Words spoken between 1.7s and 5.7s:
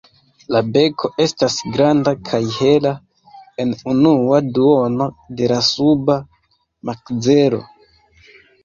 granda kaj hela en unua duono de la